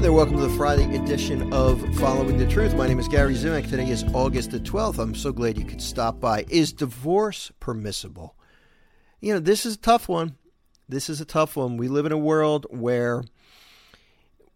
Hey 0.00 0.04
there, 0.04 0.12
welcome 0.14 0.36
to 0.36 0.48
the 0.48 0.56
Friday 0.56 0.96
edition 0.96 1.52
of 1.52 1.78
Following 1.96 2.38
the 2.38 2.46
Truth. 2.46 2.74
My 2.74 2.86
name 2.86 2.98
is 2.98 3.06
Gary 3.06 3.34
Zimak. 3.34 3.68
Today 3.68 3.90
is 3.90 4.02
August 4.14 4.50
the 4.50 4.58
12th. 4.58 4.98
I'm 4.98 5.14
so 5.14 5.30
glad 5.30 5.58
you 5.58 5.64
could 5.66 5.82
stop 5.82 6.18
by. 6.18 6.46
Is 6.48 6.72
divorce 6.72 7.52
permissible? 7.60 8.34
You 9.20 9.34
know, 9.34 9.40
this 9.40 9.66
is 9.66 9.74
a 9.74 9.78
tough 9.78 10.08
one. 10.08 10.36
This 10.88 11.10
is 11.10 11.20
a 11.20 11.26
tough 11.26 11.54
one. 11.54 11.76
We 11.76 11.88
live 11.88 12.06
in 12.06 12.12
a 12.12 12.16
world 12.16 12.64
where, 12.70 13.24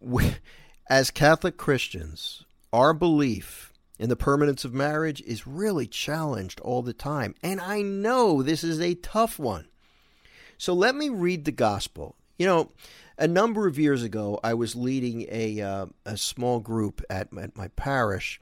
we, 0.00 0.34
as 0.88 1.10
Catholic 1.10 1.58
Christians, 1.58 2.46
our 2.72 2.94
belief 2.94 3.70
in 3.98 4.08
the 4.08 4.16
permanence 4.16 4.64
of 4.64 4.72
marriage 4.72 5.20
is 5.26 5.46
really 5.46 5.86
challenged 5.86 6.58
all 6.60 6.80
the 6.80 6.94
time. 6.94 7.34
And 7.42 7.60
I 7.60 7.82
know 7.82 8.42
this 8.42 8.64
is 8.64 8.80
a 8.80 8.94
tough 8.94 9.38
one. 9.38 9.68
So 10.56 10.72
let 10.72 10.94
me 10.94 11.10
read 11.10 11.44
the 11.44 11.52
gospel. 11.52 12.16
You 12.38 12.46
know, 12.46 12.70
a 13.18 13.28
number 13.28 13.66
of 13.66 13.78
years 13.78 14.02
ago, 14.02 14.40
I 14.42 14.54
was 14.54 14.74
leading 14.74 15.26
a 15.30 15.60
uh, 15.60 15.86
a 16.04 16.16
small 16.16 16.60
group 16.60 17.02
at, 17.08 17.28
at 17.38 17.56
my 17.56 17.68
parish, 17.68 18.40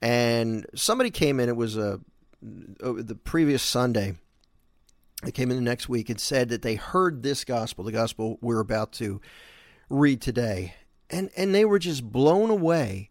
and 0.00 0.66
somebody 0.74 1.10
came 1.10 1.40
in. 1.40 1.48
It 1.48 1.56
was 1.56 1.76
a 1.76 2.00
uh, 2.42 2.92
the 2.96 3.18
previous 3.22 3.62
Sunday. 3.62 4.14
They 5.22 5.32
came 5.32 5.50
in 5.50 5.56
the 5.56 5.62
next 5.62 5.88
week 5.88 6.08
and 6.10 6.20
said 6.20 6.48
that 6.50 6.62
they 6.62 6.76
heard 6.76 7.22
this 7.22 7.44
gospel, 7.44 7.84
the 7.84 7.90
gospel 7.90 8.38
we're 8.40 8.60
about 8.60 8.92
to 8.94 9.20
read 9.90 10.20
today, 10.20 10.74
and 11.10 11.30
and 11.36 11.54
they 11.54 11.64
were 11.64 11.80
just 11.80 12.04
blown 12.04 12.50
away 12.50 13.10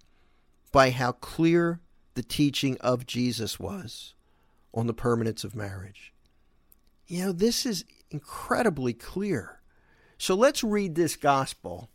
by 0.71 0.89
how 0.91 1.11
clear 1.11 1.81
the 2.13 2.23
teaching 2.23 2.77
of 2.79 3.05
Jesus 3.05 3.59
was 3.59 4.13
on 4.73 4.87
the 4.87 4.93
permanence 4.93 5.43
of 5.43 5.55
marriage. 5.55 6.13
You 7.07 7.25
know, 7.25 7.31
this 7.31 7.65
is 7.65 7.83
incredibly 8.09 8.93
clear. 8.93 9.59
So 10.17 10.35
let's 10.35 10.63
read 10.63 10.95
this 10.95 11.15
gospel. 11.15 11.89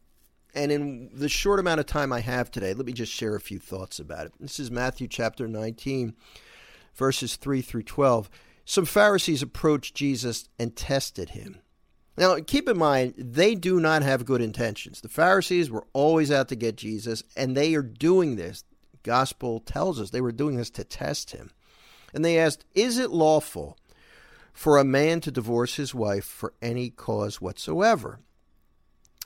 And 0.54 0.70
in 0.70 1.10
the 1.14 1.28
short 1.28 1.60
amount 1.60 1.80
of 1.80 1.86
time 1.86 2.12
I 2.12 2.20
have 2.20 2.50
today, 2.50 2.74
let 2.74 2.86
me 2.86 2.92
just 2.92 3.12
share 3.12 3.34
a 3.34 3.40
few 3.40 3.58
thoughts 3.58 3.98
about 3.98 4.26
it. 4.26 4.32
This 4.38 4.60
is 4.60 4.70
Matthew 4.70 5.08
chapter 5.08 5.48
19, 5.48 6.14
verses 6.94 7.36
3 7.36 7.62
through 7.62 7.84
12. 7.84 8.28
Some 8.64 8.84
Pharisees 8.84 9.42
approached 9.42 9.94
Jesus 9.94 10.48
and 10.58 10.76
tested 10.76 11.30
him. 11.30 11.60
Now, 12.16 12.36
keep 12.46 12.68
in 12.68 12.76
mind, 12.76 13.14
they 13.16 13.54
do 13.54 13.80
not 13.80 14.02
have 14.02 14.26
good 14.26 14.42
intentions. 14.42 15.00
The 15.00 15.08
Pharisees 15.08 15.70
were 15.70 15.86
always 15.94 16.30
out 16.30 16.48
to 16.48 16.56
get 16.56 16.76
Jesus, 16.76 17.22
and 17.34 17.56
they 17.56 17.74
are 17.74 17.82
doing 17.82 18.36
this. 18.36 18.64
Gospel 19.02 19.58
tells 19.60 19.98
us 19.98 20.10
they 20.10 20.20
were 20.20 20.32
doing 20.32 20.56
this 20.56 20.70
to 20.70 20.84
test 20.84 21.30
him. 21.30 21.50
And 22.12 22.22
they 22.22 22.38
asked, 22.38 22.66
Is 22.74 22.98
it 22.98 23.10
lawful 23.10 23.78
for 24.52 24.78
a 24.78 24.84
man 24.84 25.20
to 25.22 25.30
divorce 25.30 25.76
his 25.76 25.94
wife 25.94 26.24
for 26.24 26.54
any 26.60 26.90
cause 26.90 27.40
whatsoever. 27.40 28.20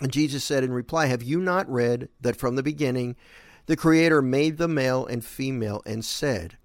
And 0.01 0.13
Jesus 0.13 0.45
said 0.45 0.63
in 0.63 0.73
reply, 0.73 1.07
Have 1.07 1.23
you 1.23 1.41
not 1.41 1.71
read 1.71 2.09
that 2.21 2.37
from 2.37 2.57
the 2.57 2.63
beginning 2.63 3.17
the 3.67 3.77
Creator 3.77 4.23
made 4.23 4.59
the 4.59 4.69
male 4.69 5.07
and 5.07 5.25
female 5.25 5.83
and 5.85 6.05
said, 6.05 6.57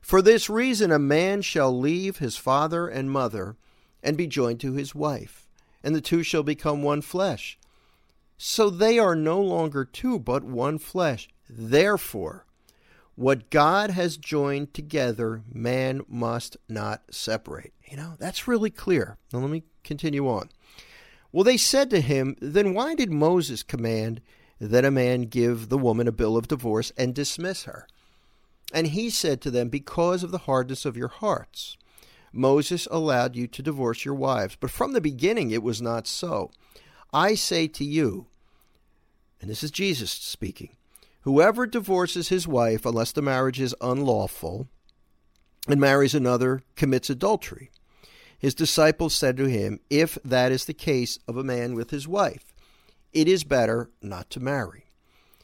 For 0.00 0.20
this 0.20 0.50
reason 0.50 0.92
a 0.92 0.98
man 0.98 1.42
shall 1.42 1.76
leave 1.76 2.18
his 2.18 2.36
father 2.36 2.88
and 2.88 3.10
mother 3.10 3.56
and 4.02 4.16
be 4.16 4.26
joined 4.26 4.60
to 4.60 4.74
his 4.74 4.94
wife, 4.94 5.46
and 5.82 5.94
the 5.94 6.00
two 6.00 6.22
shall 6.22 6.42
become 6.42 6.82
one 6.82 7.00
flesh. 7.00 7.58
So 8.36 8.70
they 8.70 8.98
are 8.98 9.14
no 9.14 9.40
longer 9.40 9.84
two, 9.84 10.18
but 10.18 10.42
one 10.44 10.78
flesh. 10.78 11.28
Therefore, 11.48 12.46
what 13.20 13.50
God 13.50 13.90
has 13.90 14.16
joined 14.16 14.72
together, 14.72 15.42
man 15.52 16.00
must 16.08 16.56
not 16.70 17.02
separate. 17.10 17.74
You 17.84 17.98
know, 17.98 18.14
that's 18.18 18.48
really 18.48 18.70
clear. 18.70 19.18
Now, 19.30 19.40
let 19.40 19.50
me 19.50 19.64
continue 19.84 20.26
on. 20.26 20.48
Well, 21.30 21.44
they 21.44 21.58
said 21.58 21.90
to 21.90 22.00
him, 22.00 22.34
Then 22.40 22.72
why 22.72 22.94
did 22.94 23.12
Moses 23.12 23.62
command 23.62 24.22
that 24.58 24.86
a 24.86 24.90
man 24.90 25.24
give 25.24 25.68
the 25.68 25.76
woman 25.76 26.08
a 26.08 26.12
bill 26.12 26.34
of 26.34 26.48
divorce 26.48 26.92
and 26.96 27.14
dismiss 27.14 27.64
her? 27.64 27.86
And 28.72 28.86
he 28.86 29.10
said 29.10 29.42
to 29.42 29.50
them, 29.50 29.68
Because 29.68 30.22
of 30.22 30.30
the 30.30 30.38
hardness 30.38 30.86
of 30.86 30.96
your 30.96 31.08
hearts. 31.08 31.76
Moses 32.32 32.88
allowed 32.90 33.36
you 33.36 33.46
to 33.48 33.62
divorce 33.62 34.02
your 34.02 34.14
wives, 34.14 34.56
but 34.58 34.70
from 34.70 34.94
the 34.94 35.00
beginning 35.02 35.50
it 35.50 35.62
was 35.62 35.82
not 35.82 36.06
so. 36.06 36.50
I 37.12 37.34
say 37.34 37.68
to 37.68 37.84
you, 37.84 38.28
and 39.42 39.50
this 39.50 39.62
is 39.62 39.70
Jesus 39.70 40.10
speaking, 40.10 40.70
Whoever 41.22 41.66
divorces 41.66 42.28
his 42.28 42.48
wife, 42.48 42.86
unless 42.86 43.12
the 43.12 43.22
marriage 43.22 43.60
is 43.60 43.74
unlawful, 43.80 44.68
and 45.68 45.80
marries 45.80 46.14
another, 46.14 46.62
commits 46.76 47.10
adultery. 47.10 47.70
His 48.38 48.54
disciples 48.54 49.12
said 49.12 49.36
to 49.36 49.44
him, 49.44 49.80
If 49.90 50.16
that 50.24 50.50
is 50.50 50.64
the 50.64 50.72
case 50.72 51.18
of 51.28 51.36
a 51.36 51.44
man 51.44 51.74
with 51.74 51.90
his 51.90 52.08
wife, 52.08 52.54
it 53.12 53.28
is 53.28 53.44
better 53.44 53.90
not 54.00 54.30
to 54.30 54.40
marry. 54.40 54.86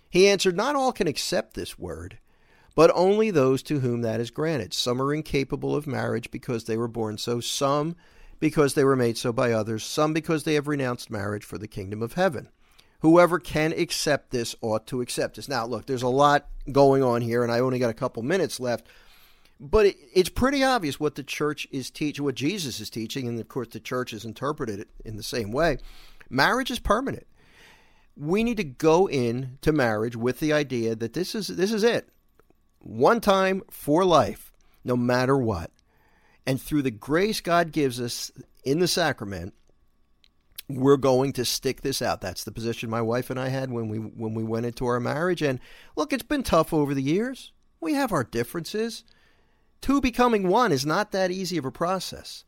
He 0.09 0.29
answered, 0.29 0.57
Not 0.57 0.77
all 0.77 0.93
can 0.93 1.07
accept 1.07 1.55
this 1.55 1.79
word, 1.79 2.19
but 2.75 2.91
only 2.95 3.31
those 3.31 3.63
to 3.65 3.81
whom 3.81 4.01
that 4.01 4.21
is 4.21 4.31
granted. 4.31 4.73
Some 4.73 5.03
are 5.03 5.13
incapable 5.13 5.77
of 5.77 5.87
marriage 5.87 6.31
because 6.31 6.65
they 6.65 6.79
were 6.79 6.89
born 6.89 7.19
so, 7.19 7.41
some 7.41 7.97
because 8.41 8.73
they 8.73 8.85
were 8.85 8.97
made 8.97 9.19
so 9.19 9.31
by 9.31 9.53
others, 9.53 9.85
some 9.85 10.15
because 10.15 10.45
they 10.45 10.55
have 10.55 10.69
renounced 10.69 11.11
marriage 11.11 11.45
for 11.45 11.59
the 11.59 11.69
kingdom 11.69 12.03
of 12.03 12.15
heaven. 12.15 12.49
Whoever 13.01 13.39
can 13.39 13.73
accept 13.73 14.31
this 14.31 14.57
ought 14.61 14.87
to 14.89 15.01
accept 15.01 15.37
this. 15.37 15.49
Now, 15.49 15.67
look, 15.67 15.87
there's 15.87 16.03
a 16.03 16.09
lot 16.09 16.47
going 16.71 17.03
on 17.03 17.23
here, 17.23 17.43
and 17.43 17.53
I 17.53 17.61
only 17.61 17.79
got 17.79 17.91
a 17.91 17.95
couple 17.95 18.23
minutes 18.23 18.59
left. 18.59 18.87
But 19.59 19.87
it, 19.87 19.97
it's 20.13 20.29
pretty 20.29 20.63
obvious 20.63 21.01
what 21.01 21.15
the 21.15 21.23
church 21.23 21.67
is 21.71 21.91
teaching, 21.91 22.25
what 22.25 22.35
Jesus 22.35 22.81
is 22.81 22.91
teaching, 22.91 23.27
and 23.27 23.39
of 23.41 23.49
course 23.49 23.69
the 23.69 23.81
church 23.81 24.11
has 24.11 24.25
interpreted 24.25 24.81
it 24.81 24.89
in 25.05 25.17
the 25.17 25.23
same 25.23 25.51
way. 25.51 25.79
Marriage 26.29 26.71
is 26.71 26.79
permanent. 26.79 27.27
We 28.17 28.45
need 28.45 28.57
to 28.59 28.65
go 28.65 29.09
in 29.09 29.59
to 29.63 29.73
marriage 29.73 30.17
with 30.17 30.41
the 30.41 30.53
idea 30.53 30.95
that 30.95 31.13
this 31.13 31.35
is 31.35 31.49
this 31.49 31.73
is 31.73 31.85
it. 31.85 32.09
One 32.81 33.21
time 33.21 33.63
for 33.71 34.05
life, 34.05 34.53
no 34.85 34.97
matter 34.97 35.37
what. 35.37 35.71
And 36.47 36.61
through 36.61 36.83
the 36.83 36.91
grace 36.91 37.41
God 37.41 37.73
gives 37.73 38.01
us 38.01 38.31
in 38.65 38.79
the 38.79 38.89
sacrament, 38.89 39.55
we're 40.69 40.97
going 40.97 41.33
to 41.35 41.45
stick 41.45 41.83
this 41.83 42.03
out. 42.03 42.21
That's 42.21 42.45
the 42.45 42.53
position 42.53 42.91
my 42.91 43.03
wife 43.03 43.31
and 43.31 43.39
I 43.39 43.49
had 43.49 43.71
when 43.71 43.89
we 43.89 43.99
when 43.99 44.35
we 44.35 44.43
went 44.43 44.67
into 44.67 44.87
our 44.87 45.01
marriage. 45.01 45.43
And 45.43 45.61
look, 45.95 46.13
it's 46.13 46.23
been 46.23 46.43
tough 46.43 46.73
over 46.73 46.95
the 46.95 47.03
years. 47.03 47.53
We 47.81 47.95
have 47.95 48.13
our 48.13 48.25
differences. 48.25 49.05
Two 49.81 50.01
becoming 50.01 50.49
one 50.49 50.73
is 50.73 50.85
not 50.85 51.13
that 51.13 51.31
easy 51.31 51.59
of 51.59 51.65
a 51.65 51.71
process. 51.71 52.45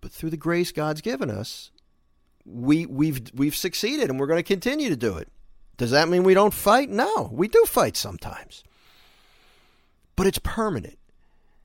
But 0.00 0.12
through 0.12 0.30
the 0.30 0.36
grace 0.36 0.72
God's 0.72 1.00
given 1.00 1.30
us, 1.30 1.70
we 2.44 2.86
we've 2.86 3.20
we've 3.34 3.56
succeeded 3.56 4.10
and 4.10 4.20
we're 4.20 4.26
going 4.26 4.38
to 4.38 4.42
continue 4.42 4.88
to 4.88 4.96
do 4.96 5.16
it. 5.16 5.28
Does 5.76 5.90
that 5.90 6.08
mean 6.08 6.22
we 6.22 6.34
don't 6.34 6.54
fight? 6.54 6.90
No, 6.90 7.30
we 7.32 7.48
do 7.48 7.64
fight 7.66 7.96
sometimes. 7.96 8.62
But 10.14 10.26
it's 10.26 10.38
permanent. 10.38 10.98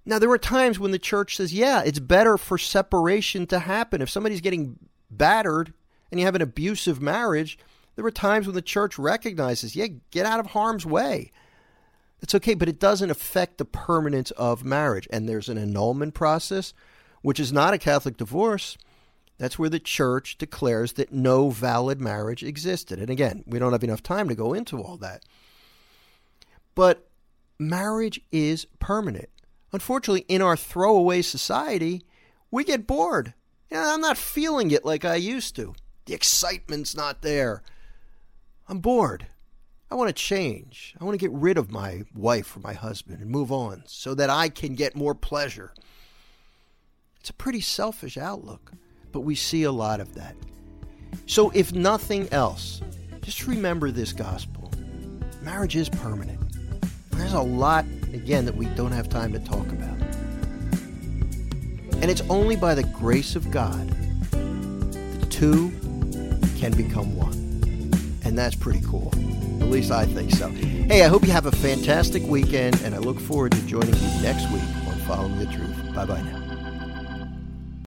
Now 0.05 0.19
there 0.19 0.31
are 0.31 0.37
times 0.37 0.79
when 0.79 0.91
the 0.91 0.99
church 0.99 1.35
says, 1.35 1.53
"Yeah, 1.53 1.83
it's 1.83 1.99
better 1.99 2.37
for 2.37 2.57
separation 2.57 3.45
to 3.47 3.59
happen 3.59 4.01
if 4.01 4.09
somebody's 4.09 4.41
getting 4.41 4.79
battered 5.17 5.73
and 6.11 6.19
you 6.19 6.25
have 6.25 6.35
an 6.35 6.41
abusive 6.41 7.01
marriage." 7.01 7.57
There 7.95 8.05
are 8.05 8.11
times 8.11 8.45
when 8.45 8.55
the 8.55 8.61
church 8.61 8.99
recognizes, 8.99 9.75
"Yeah, 9.75 9.87
get 10.11 10.25
out 10.25 10.39
of 10.39 10.47
harm's 10.47 10.85
way." 10.85 11.31
It's 12.21 12.35
okay, 12.35 12.53
but 12.53 12.69
it 12.69 12.79
doesn't 12.79 13.11
affect 13.11 13.57
the 13.57 13.65
permanence 13.65 14.31
of 14.31 14.63
marriage. 14.63 15.07
And 15.11 15.27
there's 15.27 15.49
an 15.49 15.57
annulment 15.57 16.13
process, 16.13 16.73
which 17.21 17.39
is 17.39 17.53
not 17.53 17.73
a 17.73 17.77
Catholic 17.77 18.17
divorce. 18.17 18.77
That's 19.37 19.59
where 19.59 19.69
the 19.69 19.79
church 19.79 20.37
declares 20.37 20.93
that 20.93 21.11
no 21.11 21.49
valid 21.49 21.99
marriage 21.99 22.41
existed. 22.41 22.99
And 22.99 23.09
again, 23.09 23.43
we 23.45 23.59
don't 23.59 23.73
have 23.73 23.83
enough 23.83 24.01
time 24.01 24.29
to 24.29 24.35
go 24.35 24.53
into 24.53 24.81
all 24.81 24.97
that. 24.97 25.23
But 26.73 27.07
marriage 27.59 28.21
is 28.31 28.65
permanent. 28.79 29.29
Unfortunately, 29.73 30.25
in 30.29 30.41
our 30.41 30.55
throwaway 30.55 31.21
society, 31.21 32.05
we 32.49 32.63
get 32.63 32.87
bored. 32.87 33.33
Know, 33.71 33.93
I'm 33.93 34.01
not 34.01 34.17
feeling 34.17 34.71
it 34.71 34.85
like 34.85 35.05
I 35.05 35.15
used 35.15 35.55
to. 35.57 35.73
The 36.05 36.13
excitement's 36.13 36.95
not 36.95 37.21
there. 37.21 37.63
I'm 38.67 38.79
bored. 38.79 39.27
I 39.89 39.95
want 39.95 40.09
to 40.09 40.13
change. 40.13 40.95
I 40.99 41.03
want 41.03 41.19
to 41.19 41.23
get 41.23 41.35
rid 41.35 41.57
of 41.57 41.71
my 41.71 42.03
wife 42.13 42.55
or 42.55 42.59
my 42.59 42.73
husband 42.73 43.21
and 43.21 43.29
move 43.29 43.51
on 43.51 43.83
so 43.85 44.13
that 44.15 44.29
I 44.29 44.49
can 44.49 44.75
get 44.75 44.95
more 44.95 45.15
pleasure. 45.15 45.73
It's 47.19 47.29
a 47.29 47.33
pretty 47.33 47.61
selfish 47.61 48.17
outlook, 48.17 48.71
but 49.11 49.21
we 49.21 49.35
see 49.35 49.63
a 49.63 49.71
lot 49.71 49.99
of 49.99 50.15
that. 50.15 50.35
So, 51.27 51.49
if 51.51 51.73
nothing 51.73 52.27
else, 52.31 52.81
just 53.21 53.47
remember 53.47 53.89
this 53.89 54.13
gospel 54.13 54.71
marriage 55.41 55.75
is 55.75 55.89
permanent. 55.89 56.41
There's 57.11 57.33
a 57.33 57.41
lot, 57.41 57.85
again, 58.13 58.45
that 58.45 58.55
we 58.55 58.65
don't 58.67 58.91
have 58.91 59.07
time 59.07 59.31
to 59.33 59.39
talk 59.39 59.67
about. 59.69 60.04
And 62.05 62.11
it's 62.11 62.21
only 62.29 62.55
by 62.55 62.75
the 62.75 62.83
grace 62.83 63.35
of 63.35 63.49
God 63.49 63.89
the 64.29 65.27
two 65.27 65.71
can 66.55 66.71
become 66.77 67.15
one. 67.15 67.33
And 68.23 68.37
that's 68.37 68.53
pretty 68.53 68.81
cool. 68.81 69.11
At 69.59 69.71
least 69.71 69.89
I 69.89 70.05
think 70.05 70.29
so. 70.29 70.49
Hey, 70.49 71.03
I 71.03 71.07
hope 71.07 71.23
you 71.25 71.31
have 71.31 71.47
a 71.47 71.51
fantastic 71.51 72.21
weekend, 72.27 72.79
and 72.83 72.93
I 72.93 72.99
look 72.99 73.19
forward 73.19 73.53
to 73.53 73.61
joining 73.65 73.95
you 73.95 74.21
next 74.21 74.43
week 74.51 74.61
on 74.87 74.99
Following 75.07 75.39
the 75.39 75.47
Truth. 75.47 75.95
Bye 75.95 76.05
bye 76.05 76.21
now. 76.21 76.44